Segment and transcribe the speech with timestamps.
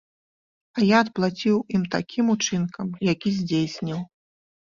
[0.79, 3.99] А я адплаціў ім такім учынкам, які здзейсніў.